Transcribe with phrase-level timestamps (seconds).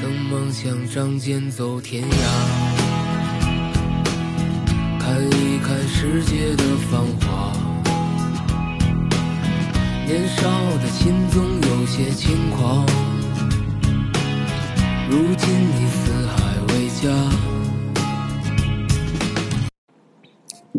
[0.00, 2.08] 曾梦想仗剑走天涯，
[4.98, 7.52] 看一看世界的繁华。
[10.06, 12.86] 年少的心总有些轻狂，
[15.10, 17.10] 如今你四海为家。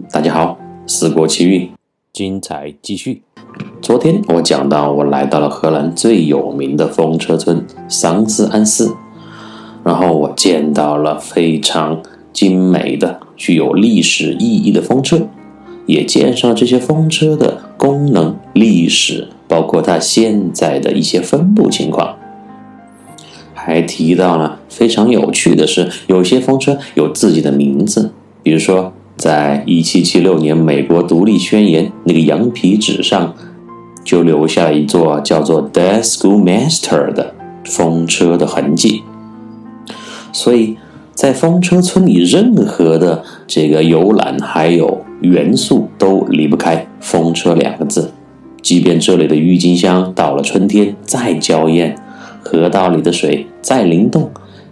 [0.09, 0.57] 大家好，
[0.87, 1.69] 四国奇遇，
[2.11, 3.21] 精彩继续。
[3.83, 8.95] 昨天我讲到，我来到了河南最有名的风车村桑斯安寺，
[9.83, 15.27] 然后我见到了非常精美的、具有历史意义的风车，
[15.85, 22.15] 也介绍了这些风车的功能、历史，包括它现在的一些分布情况。
[23.53, 33.33] 还提到了非常有趣的是，有些风车有自己的名字，比如说，在一七七六年美国独立宣言那个羊皮纸上。
[34.03, 39.03] 就留下了一座叫做 “Death Schoolmaster” 的风车的痕迹。
[40.31, 40.77] 所以，
[41.13, 48.11] 在风车村里，任何的这个游览还有元素都离不开“风车”两个字。
[48.61, 51.95] 即便这里的郁金香到了春天再娇艳，
[52.43, 54.29] 河道里的水再灵动，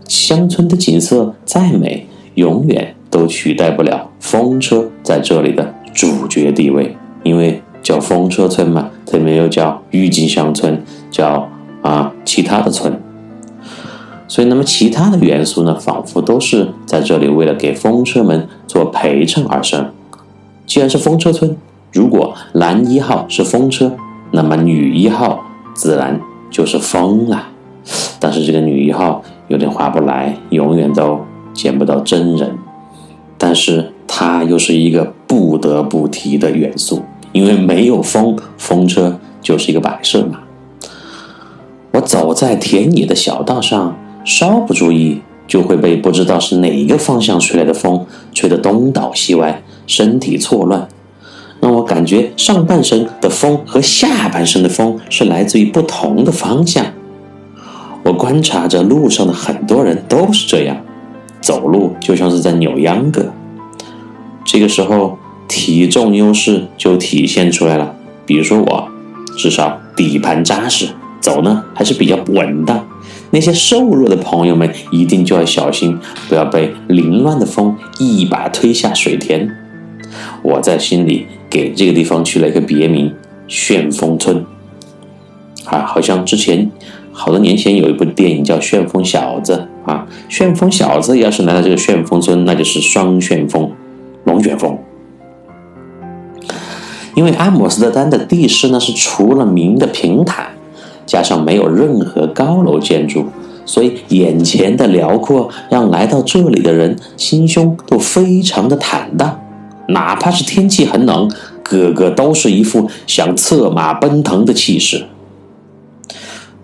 [0.07, 7.61] 乡村的景色再美，永远都取代不了风车在这里的主角地位，因为。
[7.81, 11.49] 叫风车村嘛，它没有叫郁金香村，叫
[11.81, 12.93] 啊其他的村。
[14.29, 19.91] 所以，那么其他的元素呢，仿佛都是在这里为了给风车们做陪衬而生。
[20.65, 21.57] 既然是风车村，
[21.91, 23.91] 如果男一号是风车，
[24.31, 26.21] 那么女一号自然
[26.51, 27.49] 就是风了。
[28.19, 31.19] 但是这个女一号有点划不来，永远都
[31.51, 32.55] 见不到真人。
[33.37, 37.01] 但是它又是一个不得不提的元素。
[37.31, 40.39] 因为没有风，风车就是一个摆设嘛。
[41.91, 43.95] 我走在田野的小道上，
[44.29, 50.87] 稍不注意就会被不知道是哪一个方向吹来的风吹得东倒西歪，身体错乱，
[51.59, 56.85] 让我感觉上半身的风和下半身的风是来自于不同的方向。
[58.03, 60.77] 我观察着路上的很多人都是这样，
[61.41, 63.33] 走路就像是在扭秧歌。
[64.45, 65.17] 这个时候。
[65.51, 67.95] 体重优势就体现出来了。
[68.23, 68.87] 比如说我，
[69.35, 70.89] 至少底盘扎实，
[71.19, 72.87] 走呢还是比较稳当。
[73.31, 75.97] 那些瘦弱的朋友们一定就要小心，
[76.27, 79.49] 不要被凌乱的风一把推下水田。
[80.41, 83.13] 我在心里给这个地方取了一个别名——
[83.47, 84.45] 旋风村。
[85.65, 86.71] 啊，好像之前
[87.11, 93.69] 好多年前有一部电影叫《旋风小子》啊，旋风小子要是来到这个旋风村，那就是双旋风，
[94.23, 94.75] 龙卷风。
[97.15, 100.47] 因为阿姆斯特丹的地势呢是出了名的平坦，
[101.09, 103.25] 加上没有任何高楼建筑，
[103.65, 109.39] 所以眼前的辽阔让来到这里的人心胸都非常的坦荡。
[109.87, 111.27] 哪怕是天气很冷，
[111.63, 115.05] 个个都是一副想策马奔腾的气势。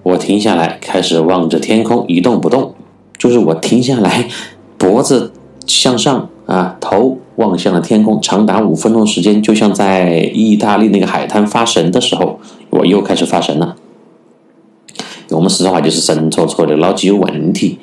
[0.04, 2.76] 我停下来，开始望着天空一动不动，
[3.18, 4.30] 就是我停下来，
[4.78, 5.32] 脖子
[5.66, 7.18] 向上啊，头。
[7.38, 12.40] 望向了天空，长达五分钟时间，就像在意大利那个海滩发神的时候，
[12.70, 13.76] 我又开始发神了。
[15.36, 17.78] 我们四川话就是神戳戳的，脑子有问题。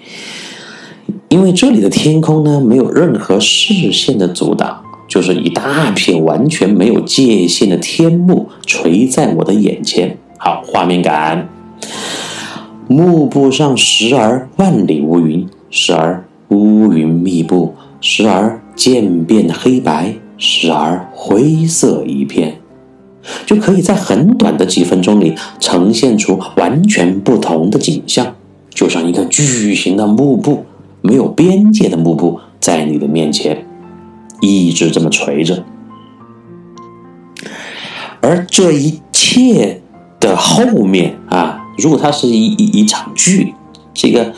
[1.28, 10.18] 因为这里的天空呢，没有任何视线的阻挡，就是一大片完全没有界限的天幕垂在我的眼前。
[10.38, 11.48] 好，画面感。
[12.88, 18.58] 幕布上时而万里无云，时而乌云密布，时而。
[18.74, 22.61] 渐变黑白，时而灰色一片，
[23.46, 28.34] 就可以在很短的几分钟里呈现出完全不同的景象，
[28.70, 30.64] 就像一个巨型的幕布，
[31.00, 33.66] 没有边界的幕布在你的面前
[34.40, 35.64] 一直这么垂着。
[38.20, 39.80] 而这一切
[40.20, 43.54] 的后面啊，如果它是一一一场剧，
[43.92, 44.32] 这个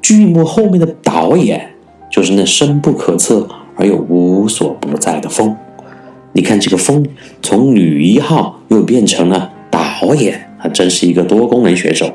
[0.00, 1.74] 剧目后面的导演
[2.10, 3.48] 就是那深不可测。
[3.74, 5.56] 而又无所不在的风，
[6.32, 7.06] 你看这个风
[7.42, 12.10] 从女一号又变成了导演，还真是一个多功能选手。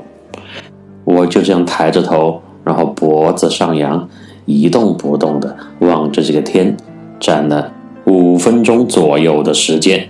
[1.03, 4.09] 我就这样抬着头，然后脖子上扬，
[4.45, 6.75] 一动不动的望着这个天，
[7.19, 7.71] 站了
[8.05, 10.09] 五分钟左右的时间，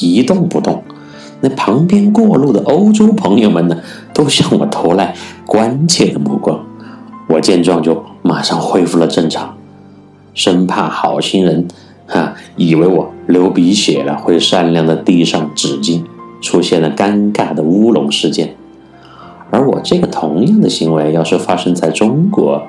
[0.00, 0.82] 一动不动。
[1.40, 3.78] 那旁边过路的欧洲朋友们呢，
[4.12, 5.14] 都向我投来
[5.46, 6.66] 关切的目光。
[7.26, 9.56] 我见状就马上恢复了正常。
[10.34, 11.66] 生怕好心人，
[12.10, 16.02] 啊，以为我流鼻血了，会善良的递上纸巾，
[16.40, 18.54] 出现了尴尬的乌龙事件。
[19.50, 22.62] 而我这个同样的行为，要是发生在中国，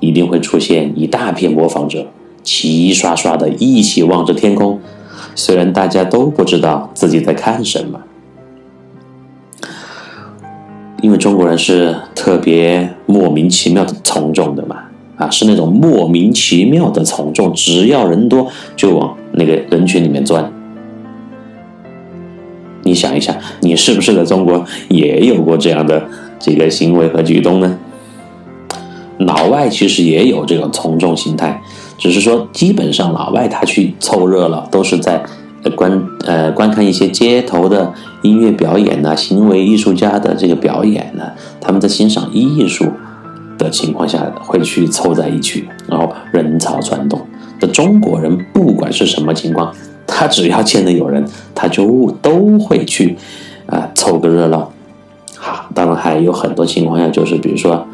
[0.00, 2.06] 一定会出现一大片模仿者，
[2.42, 4.80] 齐刷刷的一起望着天空，
[5.34, 8.00] 虽然大家都不知道自己在看什么，
[11.02, 14.76] 因为中国人是特别莫名其妙的从众的嘛，
[15.20, 20.50] 啊，是那种莫名其妙的从众，只要人多就往那个人群里面钻。
[22.82, 26.02] 你想一想，你是不是在中国也有过这样的
[26.38, 27.78] 这个行为和举动呢？
[29.18, 31.60] 老外其实也有这种从众心态，
[31.98, 35.22] 只是说基本上老外他去凑热闹都是在
[35.76, 42.86] 观呃观看一些街头的音乐表演呐，行为艺术家的这个表演呢，他们在欣赏艺术
[43.64, 47.20] 的情况下会去凑在一起，然后人潮攒动。
[47.60, 49.72] 的中国人不管是什么情况。
[50.12, 51.24] 他只要见到有人，
[51.54, 53.16] 他就都会去，
[53.66, 54.68] 啊，凑个热闹。
[55.36, 57.86] 好，当然还有很多情况下，就是比如说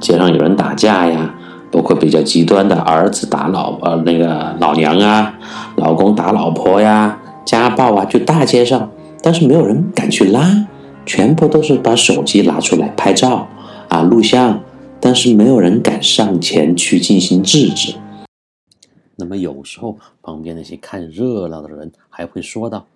[0.00, 1.34] 街上有人打架呀，
[1.72, 5.34] 包括比较极端的儿子打老呃那个老娘啊，
[5.74, 8.88] 老公打老婆呀，家暴啊，就大街上，
[9.20, 10.48] 但是没有人敢去拉，
[11.04, 13.48] 全部都是把手机拿出来拍照
[13.88, 14.60] 啊录像，
[15.04, 17.94] 但是没有人敢上前去进行制止。
[19.16, 22.86] 那么有时候旁边那些看热闹的人还会说道：“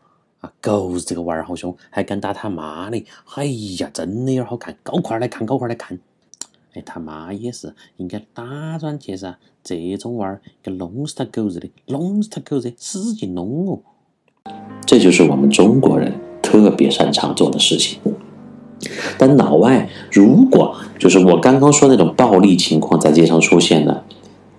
[0.41, 3.05] 啊，狗子这个娃儿好凶，还敢打他妈的！
[3.35, 3.45] 哎
[3.79, 5.99] 呀，真的有点好看，赶快来看，赶快来看！
[6.73, 13.81] 哎，他妈也是应该打转去噻，这种娃儿给弄死他狗日的，弄死他狗日，使劲弄哦！
[14.87, 18.01] 这就是我们中国人特别擅长做的事情。
[19.17, 24.05] 但老外如果就是我刚刚说那种暴力情况在街上出现了，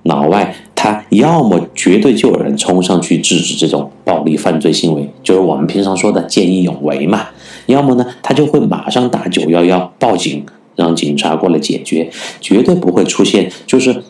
[0.04, 0.56] 老外。
[0.82, 7.20] 他要么绝对就有人冲上去制止这种暴力犯罪行为，就是我们平常说的见义勇为嘛；
[7.66, 10.46] 要么呢，他就会马上打九幺幺报警，
[10.78, 14.04] 让警察过来解决，绝对不会出现就是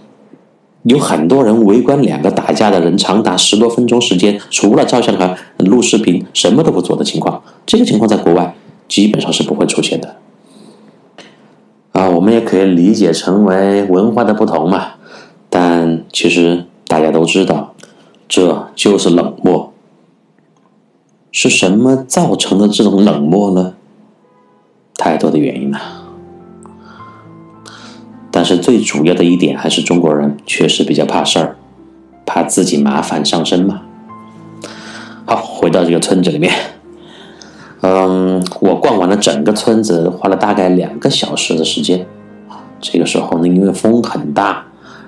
[0.83, 7.41] 有很多人围观两个打架的人长达十多分钟时间，除了照相和录视频，什么都不做的情况。
[7.65, 8.53] 这个情况在国外
[8.89, 10.17] 基本上是不会出现的。
[11.93, 14.95] 啊，我们也可以理解成为文化的不同嘛。
[15.49, 17.73] 但其实大家都知道，
[18.27, 19.71] 这就是冷漠。
[21.31, 23.75] 是什么造成的这种冷漠呢？
[24.97, 25.79] 太多的原因了。
[28.31, 31.57] 但是最主要的一点还是中国人确实比较怕事儿，
[32.25, 33.81] 怕自己麻烦上身嘛。
[35.25, 36.53] 好，回到这个村子里面，
[37.81, 42.05] 嗯，我逛完了整个村子，花了大概两个小时的时间。
[42.81, 44.65] 这个时候呢，因为风很大。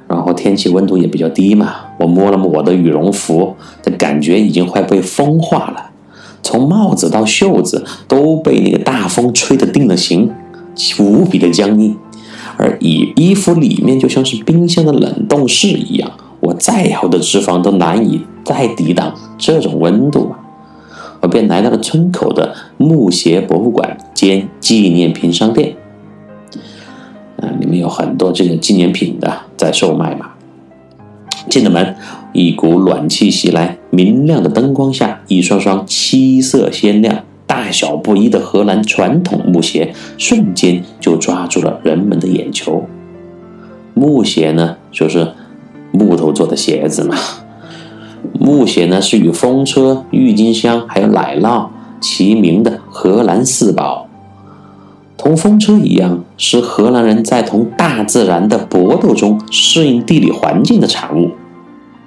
[0.07, 5.91] 然后天气温度也比较低嘛，我摸了摸我的羽绒服，的感觉已经快被风化了，
[6.44, 10.29] 从帽子到袖子都被那个大风吹得定了型，
[11.00, 11.97] 无比的僵硬，
[12.57, 20.33] 而衣衣服里面就像是冰箱的冷冻室一样，我再好的脂肪都难以再抵挡这种温度，
[21.21, 25.75] 我便来到了村口的木鞋博物馆兼纪念品商店。
[27.38, 30.31] 嗯里面有很多这个纪念品的在售卖嘛。
[31.50, 31.95] 进了门，
[32.33, 42.85] 一股暖气袭来，明亮的灯光下，一双双七色鲜亮、大小不一的荷兰传统木鞋瞬间就抓住了人们的眼球。
[43.95, 45.34] 木鞋呢，就是
[45.91, 47.15] 木头做的鞋子嘛。
[48.40, 51.68] 木鞋呢，是与风车、郁金香还有奶酪
[52.00, 54.08] 齐名的荷兰四宝。
[55.18, 61.32] 同风车一样，是荷兰人在同大自然的搏斗中适应地理环境的产物。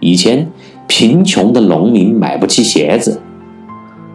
[0.00, 0.50] 以前
[0.88, 3.20] 贫穷的农民买不起鞋子，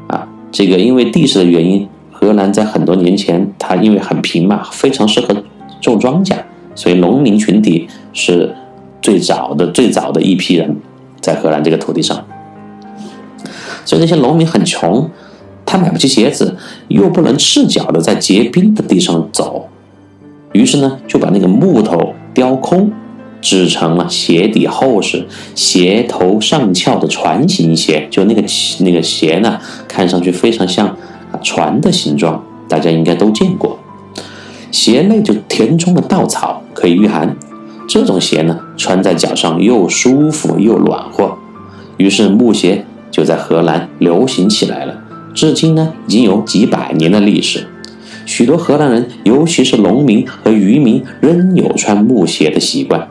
[0.08, 5.36] 啊，这个因为地势的原因，荷兰在很多年前，它因为很平嘛，非常适合
[5.80, 6.36] 种庄稼，
[6.76, 8.54] 所以农民群体是
[9.02, 10.76] 最早的、最早的一批人
[11.22, 12.26] 在荷兰这个土地上。
[13.86, 15.10] 所以那些农民很穷。
[15.66, 16.58] 他买不起鞋子，
[16.88, 19.70] 又不能赤脚的在结冰的地上走，
[20.52, 22.92] 于是呢，就把那个木头雕空，
[23.40, 28.08] 制成了鞋底厚实、鞋头上翘的船形鞋。
[28.10, 28.44] 就那个
[28.80, 30.98] 那个鞋呢，看上去非常像
[31.44, 33.78] 船的形状，大家应该都见过。
[34.72, 37.38] 鞋内就填充了稻草，可以御寒。
[37.90, 41.36] 这种鞋呢，穿在脚上又舒服又暖和，
[41.98, 45.02] 于是木鞋就在荷兰流行起来了。
[45.34, 47.66] 至今呢，已经有几百年的历史。
[48.28, 53.08] 许多荷兰人，尤其是农民和渔民，仍有穿木鞋的习惯。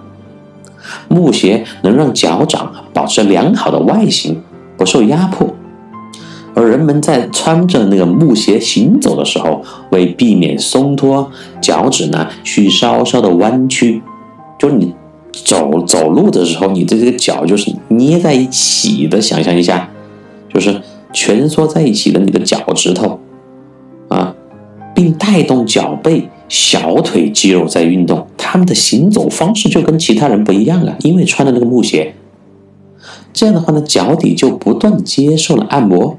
[1.08, 4.40] 木鞋能让脚掌保持良好的外形，
[4.76, 5.56] 不受压迫。
[6.54, 14.02] 而人们在穿着那个木鞋行走的时候，为避免松脱，脚趾呢需稍稍的弯曲，
[14.58, 14.92] 就是你
[15.32, 19.88] 走走路的时候，你的这个脚就是捏在一起的，想象一下，
[20.52, 20.80] 就是
[21.12, 23.20] 蜷缩在一起的你的脚趾头
[24.08, 24.34] 啊，
[24.94, 32.14] 并带动脚背、小腿肌肉在运动，他们的行走方式就跟其他人不一样啊，因为穿的那个木鞋。
[33.32, 36.18] 这样的话呢，脚底就不断接受了按摩，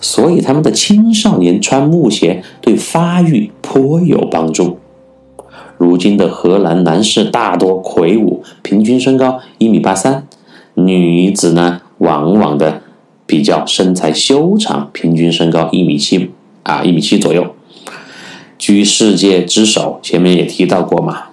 [0.00, 4.78] 所以他们的青少年穿木鞋对发育颇有帮助。
[5.80, 10.26] 如今的荷兰男士大多魁梧，平均身高一米八三，
[10.74, 12.82] 女子呢往往的
[13.24, 16.32] 比较身材修长，平均身高一米七
[16.64, 17.54] 啊一米七左右，
[18.58, 19.98] 居世界之首。
[20.02, 21.28] 前面也提到过嘛，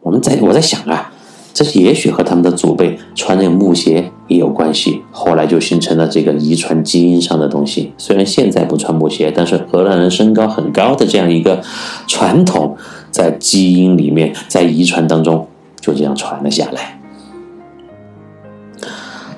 [0.00, 1.12] 我们在我在想啊。
[1.54, 7.92] 这也许和他们的祖辈穿那个木鞋也有关系，后来就形成了这个遗传基因上的东西。
[7.98, 11.60] 虽然现在不穿木鞋，但是荷兰人身高很高的这样一个
[12.06, 12.76] 传统，
[13.18, 15.48] 在基因里面，在遗传当中
[15.80, 17.00] 就这样传了下来。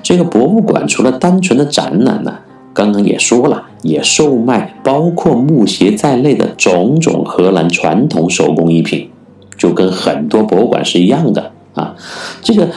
[0.03, 2.37] 这个博物馆除了单纯的展览呢，
[2.75, 9.09] 刚刚也说了，也售卖包括木鞋在内的种种荷兰传统手工艺品，
[9.57, 11.51] 就跟很多博物馆是一样的。
[11.73, 11.95] 啊，
[12.43, 12.69] 这个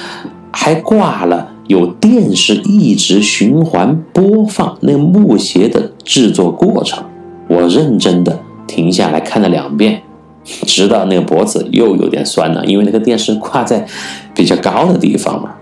[0.51, 7.05] 还挂了有电视一直循环播放那木鞋的制作过程，
[7.49, 10.01] 我认真的停下来看了两遍，
[10.45, 13.87] 直到那个脖子又有点酸了，因为那个电视挂在
[14.35, 15.55] 比较高的地方嘛。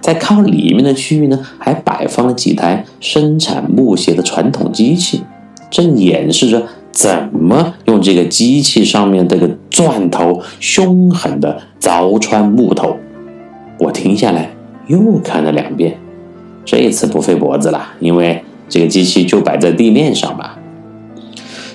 [0.00, 5.22] 在靠里面的区域呢，还摆放了几台生产木鞋的传统机器，
[5.70, 6.66] 正演示着。
[6.92, 12.96] 怎么用这个机器上面这个钻头凶狠的凿穿木头？
[13.78, 14.50] 我停下来
[14.88, 15.96] 又看了两遍，
[16.64, 20.50] 这一次不费脖子了，因为这个机器就摆在地面上嘛。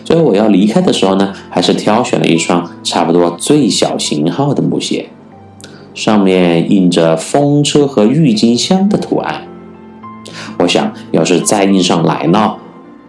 [0.05, 5.09] 最后我要离开的时候呢，还是挑选了一双差不多最小型号的木鞋，
[5.95, 9.41] 上面印着风车和郁金香的图案。
[10.59, 12.53] 我想要是再印上奶酪。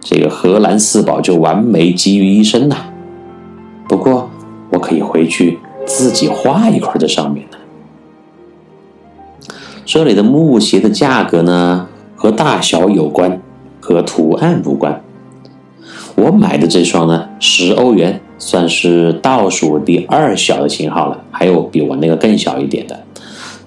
[0.01, 2.93] 这个荷兰四宝就完美集于一身了。
[3.87, 4.29] 不过
[4.71, 7.57] 我可以回去自己画一块在上面的。
[9.85, 13.39] 这里的木鞋的价格呢，和大小有关，
[13.79, 15.01] 和图案无关。
[16.17, 21.21] 我买的这双呢，十欧元，算是倒数第二小的型号了。
[21.31, 22.99] 还有比我那个更小一点的，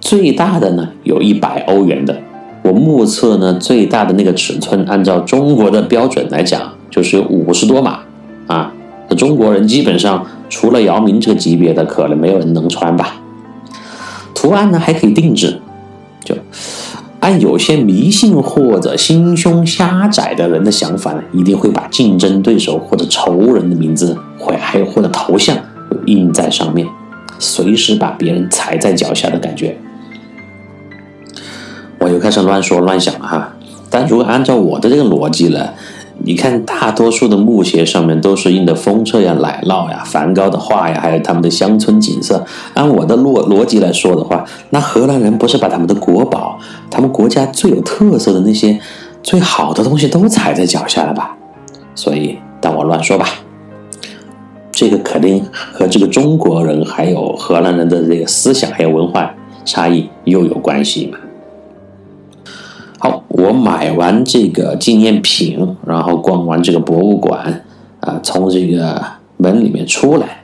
[0.01, 2.19] 最大的呢，有一百欧元的。
[2.63, 8.01] 我目测呢，最大的那个尺寸，按照中国的标准来讲，就是五十多码
[8.49, 8.73] 啊。
[9.09, 13.15] 那中国人基本上除了姚明这个级别的，可能没有人能穿吧。
[14.35, 15.61] 图案呢还可以定制，
[16.25, 16.35] 就
[17.21, 25.57] 按有些迷信或者心胸狭窄的人的想法呢，一定会把竞争对手或者仇人的名字，或还有或者头像
[26.07, 26.87] 印在上面，
[27.39, 29.77] 随时把别人踩在脚下的感觉。
[31.99, 33.53] 我又开始乱说乱想了哈，
[33.91, 35.69] 但如果按照我的这个逻辑呢，
[36.23, 42.45] 你看大多数的木鞋上面都是印的风车呀、奶酪呀、梵高的画呀，还有他们的乡村景色。
[42.75, 46.59] 按我的逻逻辑来说的话，那荷兰人不是把他们的国宝、
[46.91, 48.79] 他们国家最有特色的那些
[49.23, 51.37] 最好的东西都踩在脚下了吧？
[51.95, 53.27] 所以，当我乱说吧，
[54.71, 59.35] 这个肯定和这个中国人还有荷兰人的这个思想还有文化
[59.65, 61.19] 差异又有关系嘛。
[63.03, 67.65] 好，我买完这个纪念品，然后逛完这个博物馆，
[68.01, 69.03] 啊，从这个
[69.39, 70.43] 门里面出来，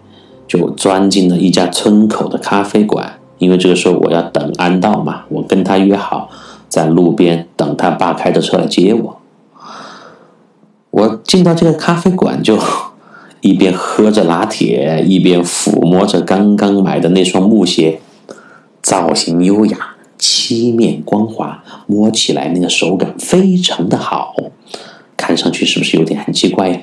[0.49, 3.19] 就钻进了一家村口的咖啡馆。
[3.37, 6.31] 因为这个时候我要等安道嘛，我跟他约好
[6.67, 9.21] 在路边等他爸开着车来接我。
[10.91, 12.59] 我进到这个咖啡馆，就
[13.43, 18.01] 一边喝着拿铁，一边抚摸着刚刚买的那双木鞋，
[18.81, 19.96] 造型优雅。
[20.19, 24.35] 漆面光滑，摸起来那个手感非常的好，
[25.17, 26.81] 看上去是不是有点很奇怪呀？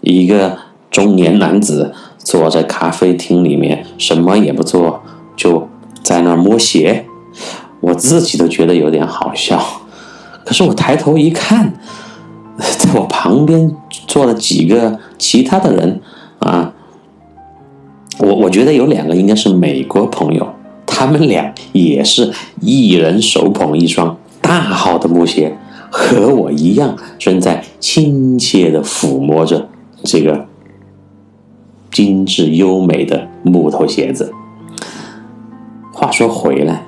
[0.00, 0.58] 一个
[0.90, 5.02] 中年男子坐在咖啡厅里面，什么也不做，
[5.36, 5.68] 就
[6.02, 7.06] 在那儿摸鞋，
[7.80, 9.82] 我自己都觉得有点好笑。
[10.44, 11.74] 可是我抬头一看，
[12.58, 13.74] 在我旁边
[14.06, 16.00] 坐了几个其他的人
[16.38, 16.72] 啊，
[18.18, 20.54] 我我觉得有两个应该是美国朋友。
[20.98, 25.56] 他们俩也是一人手捧一双大号的木鞋，
[25.92, 29.68] 和我一样正在亲切的抚摸着
[30.02, 30.46] 这个
[31.92, 34.32] 精致优美的木头鞋子。
[35.92, 36.84] 话说回来，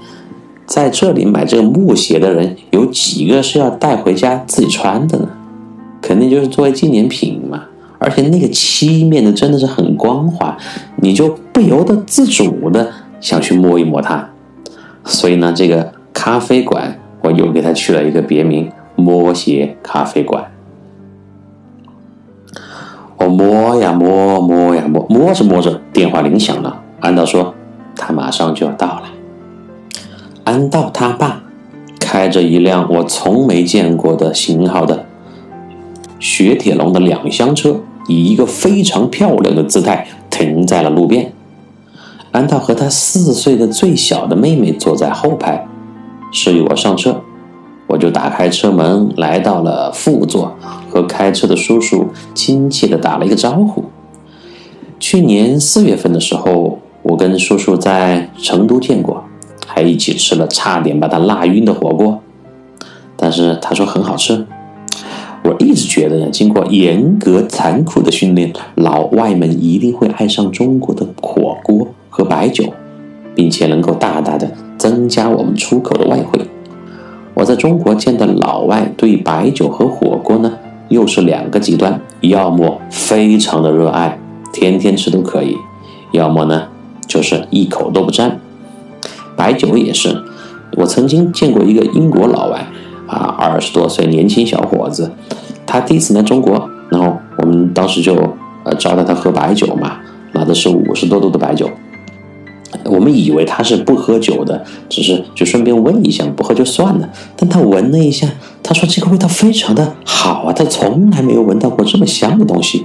[0.66, 5.28] 在这里买这个木鞋的人，有几个是要带回家自己穿的呢？
[6.02, 7.62] 肯定就是作为纪念品嘛。
[8.00, 10.58] 而且那个漆面的真的是很光滑，
[10.96, 14.30] 你就不由得自主的想去摸一摸它。
[15.04, 20.50] 所以呢，这个咖啡馆我又给它取了一个别名——摸鞋咖啡馆。
[23.18, 26.82] 我摸呀摸，摸呀摸，摸着摸着，电话铃响了。
[27.00, 27.54] 安道说
[27.94, 29.02] ：“他马上就要到了。”
[30.44, 31.42] 安道他爸
[31.98, 35.04] 开着一辆我从没见过的型号的
[36.18, 37.80] 雪铁龙的两厢车。
[38.08, 41.32] 以一个非常漂亮的姿态停在了路边。
[42.32, 45.66] 安道和他四岁的最小的妹妹坐在后排，
[46.30, 47.22] 示意我上车，
[47.88, 50.56] 我就打开车门来到了副座，
[50.88, 53.84] 和开车的叔叔亲切地打了一个招呼。
[55.00, 59.24] 去年四月份的时候，我跟叔叔在成都见过，
[59.66, 62.20] 还一起吃了差点把他辣晕的火锅，
[63.16, 64.46] 但是他说很好吃。
[65.42, 72.74] 我一直觉得呢，经过严格残酷的训练，老外们一定会爱上中国的火锅和白酒，
[73.34, 76.40] 并且能够大大的增加我们出口的外汇。
[77.32, 84.18] 我在中国见的老外对白酒和火锅呢，又是两个极端：要么非常的热爱，
[84.52, 85.54] 天天吃都可以；
[86.12, 86.64] 要么呢，
[87.06, 88.38] 就是一口都不沾。
[89.34, 90.22] 白酒也是，
[90.76, 92.66] 我曾经见过一个英国老外。
[93.06, 95.10] 啊，二十多岁年轻小伙子，
[95.66, 98.14] 他第一次来中国，然后我们当时就
[98.62, 99.96] 呃招待他喝白酒嘛，
[100.30, 101.68] 拿的是五十多度的白酒。
[102.84, 107.08] 我们以为他是不喝酒的，只是就顺便问一下，不喝就算了。
[107.36, 108.28] 但他闻了一下，
[108.62, 112.84] 他说这个味道非常的好啊，他从来没有闻到过这么香的东西。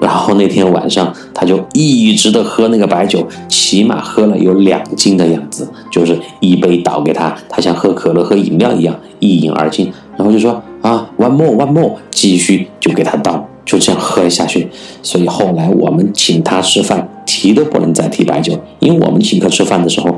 [0.00, 9.92] 然后那天晚上，他就一直的喝那个白酒，起码喝了有两斤的样子，就是一杯倒给他，他像喝可乐、喝饮料一样一饮而尽。
[10.16, 14.68] 然后就说啊，one more，one more，继续就给他倒，就这样喝下去。
[15.02, 20.16] 所以后来我们请他吃饭，提都不能再提白酒，因为我们请客吃饭的时候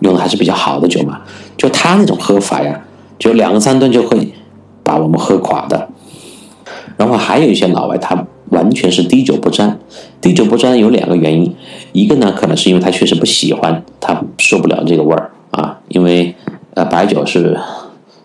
[0.00, 1.22] 用的还是比较好的酒嘛。
[1.56, 2.82] 就他那种喝法呀，
[3.18, 4.34] 就两三顿就会
[4.84, 5.88] 把我们喝垮的。
[6.98, 8.26] 然后还有一些老外，他。
[8.50, 9.78] 完全是滴酒不沾，
[10.20, 11.54] 滴酒不沾有两个原因，
[11.92, 16.34] 一个呢可能是因为他确实不喜欢，他受不了这个味儿啊，因为
[16.74, 17.56] 呃白酒是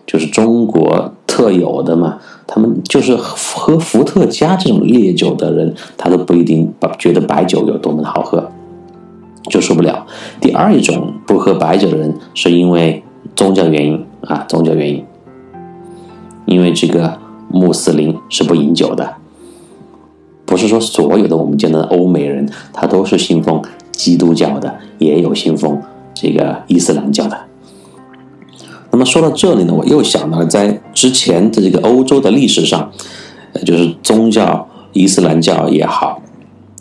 [0.04, 8.50] 就是中国特有的嘛，他们就是喝伏特加这种烈酒的人，他都不一定把觉得白酒有多么的好喝，
[9.50, 10.06] 就受不了。
[10.40, 13.02] 第二一种不喝白酒的人是因为
[13.34, 15.04] 宗教原因啊，宗教原因，
[16.46, 17.18] 因为这个
[17.50, 19.14] 穆斯林是不饮酒的。
[20.44, 25.82] 不是说所有的我们见到的欧美人，他都是信奉基督教的，也有信奉
[26.14, 27.45] 这个伊斯兰教的。
[28.96, 32.90] 那么说到这里呢，我又想到了在之前的这个欧洲的历史上，
[33.52, 36.22] 呃，就是宗教伊斯兰教也好，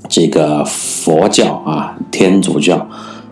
[0.08, 2.88] 这个佛教啊、天主教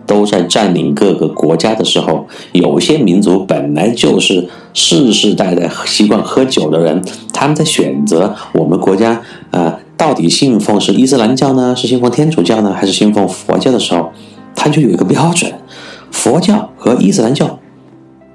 [0.06, 9.78] 都在占领各个国家的时候，有些民族本来就是世世代代习惯喝酒的人，他们在选择我们国家啊。
[9.96, 14.10] 到底信奉是伊斯兰教呢，是信奉天主教呢，还是信奉佛教的时候，
[14.54, 15.50] 他就有一个标准：
[16.10, 17.58] 佛教和伊斯兰教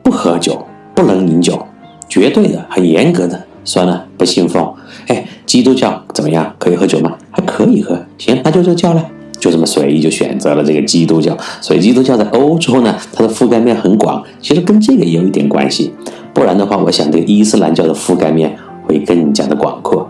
[0.09, 1.67] 不喝酒，不能饮酒，
[2.07, 3.43] 绝对的、很严格的。
[3.63, 4.73] 算了，不信奉。
[5.05, 6.51] 哎，基督教怎么样？
[6.57, 7.15] 可以喝酒吗？
[7.29, 7.95] 还可以喝。
[8.17, 9.05] 行，那就这个教了，
[9.37, 11.37] 就这么随意就选择了这个基督教。
[11.61, 15.93] 所以基督教在欧洲呢，它的覆盖面很广，其实跟这个也有一点关系。
[16.33, 20.09] 不然的话，我想这个伊斯兰教的覆盖面会更加的广阔。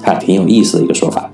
[0.00, 1.28] 还挺有意思的一个说法，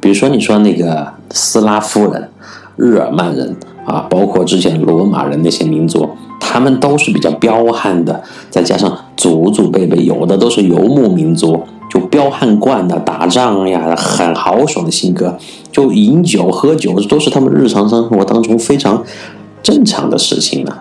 [0.00, 2.28] 比如说你说那个斯拉夫人、
[2.76, 15.36] 日耳曼人啊，包括之前罗马人那些民族，他们都是比较彪悍的，再加上祖祖辈辈有的都是游牧民族，就彪悍惯的，打仗呀，很豪爽的性格，
[15.70, 19.02] 就饮酒喝酒都是他们日常生活当中非常
[19.62, 20.78] 正常的事情呢。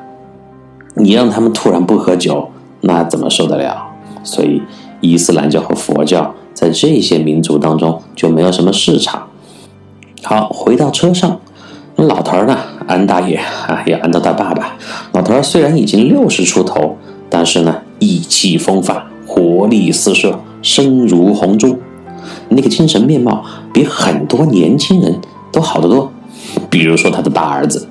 [0.95, 2.49] 你让他们突然不喝酒，
[2.81, 3.75] 那怎么受得了？
[4.23, 4.61] 所以
[5.01, 6.33] 伊斯兰教和佛教。
[6.51, 9.27] 在这些民族当中就没有什么市场。
[10.23, 11.39] 好，回到车上，
[12.07, 12.57] 老头儿呢，
[12.87, 14.75] 安大爷啊，也安到他爸爸。
[15.11, 16.97] 老头儿虽然已经六十出头，
[17.29, 21.77] 但是呢，意气风发，活力四射，声如洪钟，
[22.49, 25.19] 那个精神面貌比很多年轻人
[25.51, 26.11] 都好得多。
[26.69, 27.87] 比如说他的大儿子，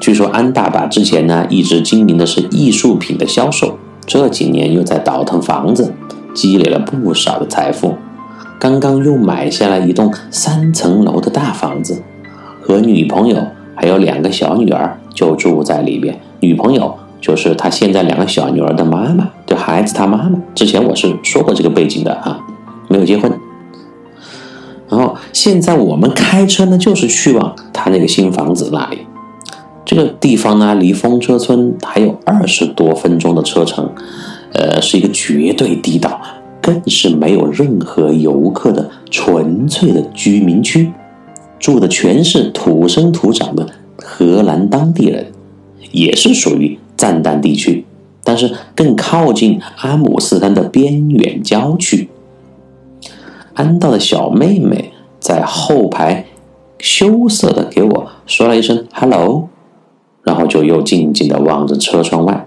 [0.00, 5.94] 据说安大爸之前呢，一直经营的是艺术品的销售，这几年又在倒腾房子。
[6.32, 7.96] 积累了不少的财富，
[8.60, 12.04] 刚刚又买下了一栋三层楼的大房子，
[12.70, 13.36] 和女朋友
[13.74, 16.20] 还有两个小女儿就住在里边。
[16.38, 19.28] 女朋友就是他现在两个小女儿的妈妈。
[19.44, 20.40] 就孩子他妈妈。
[20.54, 22.38] 之前我是说过这个背景的啊，
[22.88, 23.32] 没有结婚。
[24.88, 28.98] 然后现在我们开车呢，就是去往他那个新房子那里。
[29.84, 33.90] 这个地方呢，离风车村还有二十多分钟的车程，
[34.52, 36.20] 呃，是一个绝对地道，
[36.60, 40.92] 更是没有任何游客的纯粹的居民区，
[41.60, 43.68] 住的全是土生土长的
[43.98, 45.30] 荷兰当地人，
[45.92, 47.84] 也是属于赞丹地区，
[48.24, 52.08] 但是更靠近阿姆斯特丹的边远郊区。
[53.54, 56.24] 安道的小妹妹在后排
[56.78, 59.48] 羞涩的给我说了一声 “hello”，
[60.22, 62.46] 然后就又静静的望着车窗外。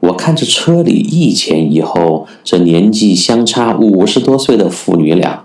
[0.00, 5.44] 我看着车里一前一后这年纪相差五十多岁的父女俩，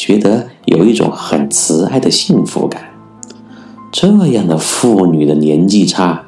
[0.00, 2.80] 觉得有一种很慈爱的幸福感。
[3.92, 6.24] 这样的父女的年纪差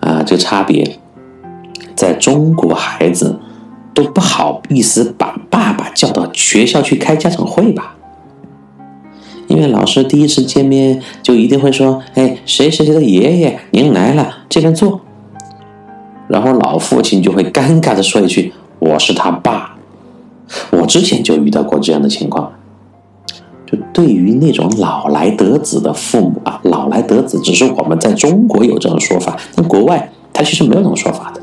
[0.00, 0.98] 啊，这差别，
[1.94, 3.40] 在中国孩子。
[3.94, 7.96] 都不好意思把爸爸叫到学校去开家长会吧，
[9.48, 15.00] 因为老师第一次见面就一定会说：“哎，谁谁谁的爷爷您来了，这边坐。”
[16.30, 19.76] 然后老父亲就会尴尬的说一句：“我是他爸。”
[20.70, 22.52] 我之前就遇到过这样的情况，
[23.70, 31.40] 就对于那种老来得子的父母啊，老来得子只是我们在中国有这种说法，但国外他其实没有这种说法的。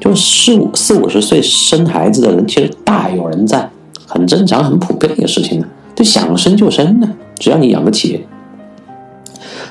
[0.00, 3.68] 就四五四五十岁生孩子的人，其实大有人在，
[4.06, 5.66] 很正常、很普遍的一个事情呢。
[5.94, 8.24] 就想生就生呢，只要你养得起。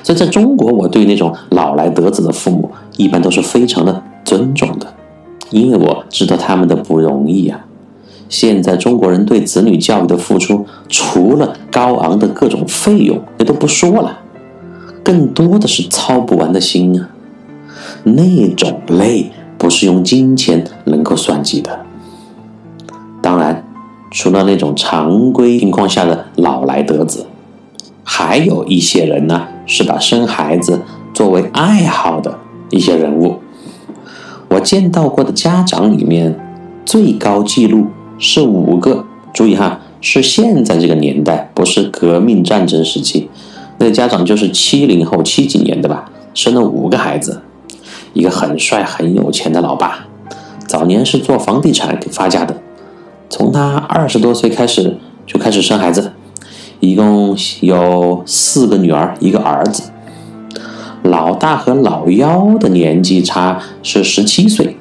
[0.04, 4.86] 所以在中国，我对那种老来得子的父母，一般都是非常的尊重的，
[5.50, 7.66] 因为我知道他们的不容易啊。
[8.30, 14.20] 现在中国人对子女教育的付出，除了高昂的各种费用，那都不说了，
[15.04, 17.10] 更多的是操不完的心啊，
[18.04, 19.30] 那种累。
[19.58, 21.80] 不是用金钱能够算计的。
[23.20, 23.62] 当然，
[24.10, 27.26] 除了那种常规情况下的老来得子，
[28.02, 30.80] 还有一些人呢，是把生孩子
[31.12, 32.38] 作为爱好的
[32.70, 33.40] 一些人物。
[34.48, 36.40] 我见到过的家长里面，
[36.86, 37.88] 最高纪录
[38.20, 39.04] 是五个。
[39.32, 43.30] 注意哈，是现在这个年代，不是革命战争时期。
[43.78, 47.40] 那家长就是七零后七几年的吧，生了五个孩子。
[48.12, 50.08] 一个很帅很有钱的老爸，
[50.66, 52.56] 早年是做房地产发家的。
[53.28, 56.12] 从他二十多岁开始就开始生孩子，
[56.80, 59.92] 一共有四个女儿一个儿子。
[61.04, 64.76] 老大和老幺的年纪差是十七岁，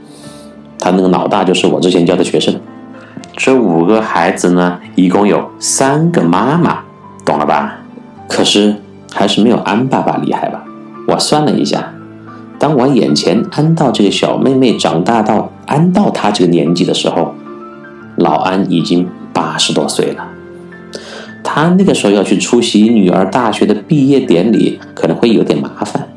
[0.80, 2.60] 他那个老大就是我之前教的学生。
[3.40, 6.84] 这五个孩子呢，一共有三个妈妈，
[7.24, 7.80] 懂了吧？
[8.28, 8.76] 可是
[9.14, 10.66] 还是没有安爸爸厉害吧？
[11.08, 11.94] 我算了一下。
[12.60, 17.34] 当我眼前安道这个小妹妹长大到安道她这个年纪的时候，
[18.18, 20.28] 老安已经八十多岁了。
[21.42, 26.10] 他那个时候要去出席女儿大学的毕业典礼，可能会有点麻烦。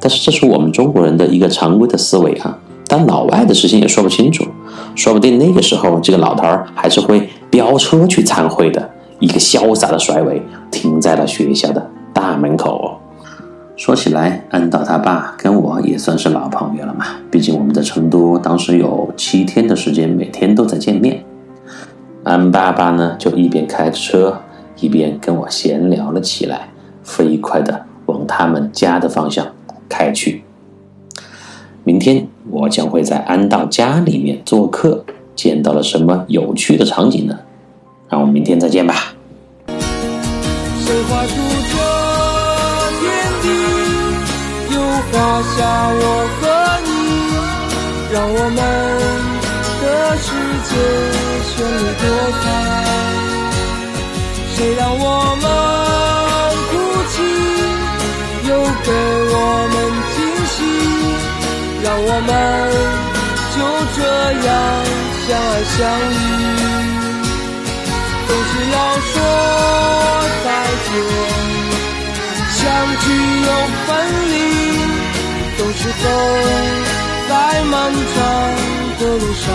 [0.00, 2.58] 但是这是我们中国人的一个常规的思维啊。
[2.90, 4.44] 但老外的事情也说不清楚，
[4.96, 12.98] 说不定那个时候这个老头儿还是会飙车去参会的，一个潇洒的甩尾停在了学校的大门口。
[13.76, 17.06] 说起来，安道他爸跟我也算是老朋友了嘛。
[17.30, 21.24] 毕竟我们在成都当时有七天的时间，每天都在见面。
[22.24, 24.42] 安爸爸呢，就一边开着车，
[24.80, 26.68] 一边跟我闲聊了起来，
[27.02, 29.46] 飞快的往他们家的方向
[29.88, 30.42] 开去。
[31.82, 37.38] 明天我将会在安道家里面做客，见到了什么有趣的场景呢？
[38.08, 39.14] 让我们明天再见吧。
[39.68, 39.76] 谁
[41.08, 41.34] 画出
[41.70, 41.76] 这
[42.98, 43.02] 天
[43.42, 43.46] 地？
[44.74, 45.56] 又画下
[45.92, 46.02] 我
[46.40, 46.42] 和
[46.84, 46.90] 你，
[48.12, 48.58] 让我们
[49.80, 49.84] 的
[50.18, 50.26] 世
[50.66, 50.70] 界
[51.46, 52.04] 绚丽多
[52.40, 52.44] 彩。
[54.56, 55.02] 谁让我
[55.40, 55.44] 们
[62.02, 62.28] 我们
[63.54, 63.58] 就
[63.96, 63.98] 这
[64.46, 64.48] 样
[65.26, 65.78] 相爱相
[66.10, 66.18] 依。
[68.26, 68.76] 总是要
[69.10, 69.14] 说
[70.44, 70.46] 再
[70.86, 70.90] 见，
[72.56, 72.58] 相
[73.00, 73.04] 聚
[73.46, 73.48] 又
[73.86, 73.88] 分
[74.30, 74.34] 离。
[75.58, 76.04] 总是走
[77.28, 77.30] 在
[77.70, 77.74] 漫
[78.14, 78.16] 长
[78.98, 79.46] 的路上。